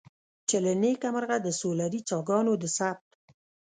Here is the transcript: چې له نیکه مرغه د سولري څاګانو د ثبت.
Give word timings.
چې 0.47 0.57
له 0.65 0.73
نیکه 0.81 1.09
مرغه 1.15 1.37
د 1.41 1.47
سولري 1.59 2.01
څاګانو 2.09 2.53
د 2.61 2.63
ثبت. 2.77 3.09